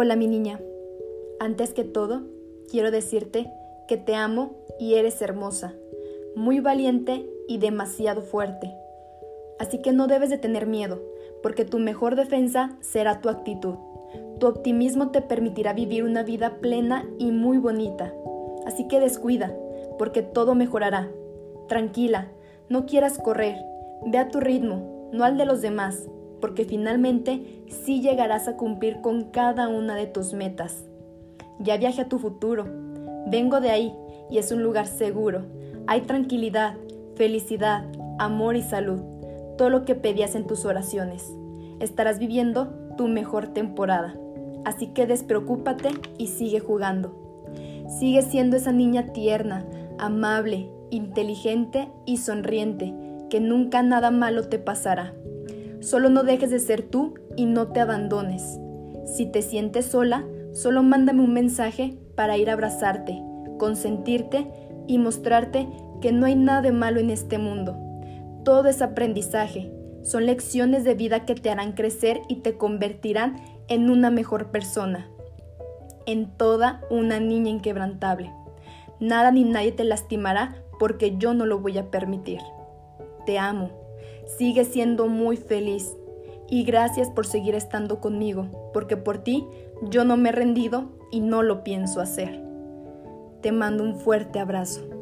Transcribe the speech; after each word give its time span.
Hola 0.00 0.14
mi 0.14 0.28
niña, 0.28 0.60
antes 1.40 1.74
que 1.74 1.82
todo, 1.82 2.22
quiero 2.70 2.92
decirte 2.92 3.50
que 3.88 3.96
te 3.96 4.14
amo 4.14 4.52
y 4.78 4.94
eres 4.94 5.20
hermosa, 5.22 5.74
muy 6.36 6.60
valiente 6.60 7.28
y 7.48 7.58
demasiado 7.58 8.22
fuerte. 8.22 8.72
Así 9.58 9.82
que 9.82 9.90
no 9.90 10.06
debes 10.06 10.30
de 10.30 10.38
tener 10.38 10.68
miedo, 10.68 11.02
porque 11.42 11.64
tu 11.64 11.80
mejor 11.80 12.14
defensa 12.14 12.76
será 12.78 13.20
tu 13.20 13.28
actitud. 13.28 13.74
Tu 14.38 14.46
optimismo 14.46 15.10
te 15.10 15.20
permitirá 15.20 15.72
vivir 15.72 16.04
una 16.04 16.22
vida 16.22 16.58
plena 16.60 17.04
y 17.18 17.32
muy 17.32 17.58
bonita. 17.58 18.14
Así 18.66 18.86
que 18.86 19.00
descuida, 19.00 19.52
porque 19.98 20.22
todo 20.22 20.54
mejorará. 20.54 21.10
Tranquila, 21.66 22.30
no 22.68 22.86
quieras 22.86 23.18
correr, 23.18 23.56
ve 24.06 24.18
a 24.18 24.28
tu 24.28 24.38
ritmo, 24.38 25.10
no 25.12 25.24
al 25.24 25.36
de 25.36 25.44
los 25.44 25.60
demás, 25.60 26.08
porque 26.40 26.64
finalmente 26.64 27.62
sí 27.68 28.00
llegarás 28.00 28.48
a 28.48 28.56
cumplir 28.56 29.00
con 29.00 29.30
cada 29.30 29.68
una 29.68 29.94
de 29.94 30.06
tus 30.06 30.32
metas. 30.32 30.84
Ya 31.58 31.76
viaje 31.76 32.02
a 32.02 32.08
tu 32.08 32.18
futuro. 32.18 32.66
Vengo 33.26 33.60
de 33.60 33.70
ahí 33.70 33.94
y 34.30 34.38
es 34.38 34.52
un 34.52 34.62
lugar 34.62 34.86
seguro. 34.86 35.42
Hay 35.86 36.02
tranquilidad, 36.02 36.76
felicidad, 37.16 37.84
amor 38.18 38.56
y 38.56 38.62
salud. 38.62 39.00
Todo 39.56 39.70
lo 39.70 39.84
que 39.84 39.94
pedías 39.94 40.34
en 40.34 40.46
tus 40.46 40.64
oraciones. 40.64 41.32
Estarás 41.80 42.18
viviendo 42.18 42.72
tu 42.96 43.08
mejor 43.08 43.48
temporada. 43.48 44.16
Así 44.64 44.88
que 44.88 45.06
despreocúpate 45.06 45.90
y 46.18 46.28
sigue 46.28 46.60
jugando. 46.60 47.14
Sigue 47.98 48.22
siendo 48.22 48.56
esa 48.56 48.72
niña 48.72 49.12
tierna, 49.12 49.64
amable, 49.98 50.70
inteligente 50.90 51.88
y 52.04 52.18
sonriente, 52.18 52.94
que 53.30 53.40
nunca 53.40 53.82
nada 53.82 54.10
malo 54.10 54.48
te 54.48 54.58
pasará. 54.58 55.14
Solo 55.88 56.10
no 56.10 56.22
dejes 56.22 56.50
de 56.50 56.58
ser 56.58 56.82
tú 56.82 57.14
y 57.34 57.46
no 57.46 57.68
te 57.68 57.80
abandones. 57.80 58.60
Si 59.06 59.24
te 59.24 59.40
sientes 59.40 59.86
sola, 59.86 60.22
solo 60.52 60.82
mándame 60.82 61.22
un 61.22 61.32
mensaje 61.32 61.96
para 62.14 62.36
ir 62.36 62.50
a 62.50 62.52
abrazarte, 62.52 63.18
consentirte 63.58 64.52
y 64.86 64.98
mostrarte 64.98 65.66
que 66.02 66.12
no 66.12 66.26
hay 66.26 66.34
nada 66.34 66.60
de 66.60 66.72
malo 66.72 67.00
en 67.00 67.08
este 67.08 67.38
mundo. 67.38 67.74
Todo 68.44 68.68
es 68.68 68.82
aprendizaje, 68.82 69.72
son 70.02 70.26
lecciones 70.26 70.84
de 70.84 70.92
vida 70.92 71.24
que 71.24 71.34
te 71.34 71.48
harán 71.48 71.72
crecer 71.72 72.20
y 72.28 72.42
te 72.42 72.58
convertirán 72.58 73.40
en 73.68 73.88
una 73.88 74.10
mejor 74.10 74.50
persona, 74.50 75.08
en 76.04 76.26
toda 76.36 76.82
una 76.90 77.18
niña 77.18 77.48
inquebrantable. 77.48 78.30
Nada 79.00 79.30
ni 79.30 79.44
nadie 79.44 79.72
te 79.72 79.84
lastimará 79.84 80.54
porque 80.78 81.16
yo 81.16 81.32
no 81.32 81.46
lo 81.46 81.60
voy 81.60 81.78
a 81.78 81.90
permitir. 81.90 82.40
Te 83.24 83.38
amo 83.38 83.87
Sigue 84.26 84.64
siendo 84.64 85.06
muy 85.06 85.36
feliz 85.36 85.96
y 86.48 86.64
gracias 86.64 87.10
por 87.10 87.26
seguir 87.26 87.54
estando 87.54 88.00
conmigo, 88.00 88.70
porque 88.72 88.96
por 88.96 89.18
ti 89.18 89.46
yo 89.82 90.04
no 90.04 90.16
me 90.16 90.30
he 90.30 90.32
rendido 90.32 90.90
y 91.10 91.20
no 91.20 91.42
lo 91.42 91.62
pienso 91.62 92.00
hacer. 92.00 92.42
Te 93.42 93.52
mando 93.52 93.84
un 93.84 93.96
fuerte 93.96 94.40
abrazo. 94.40 94.97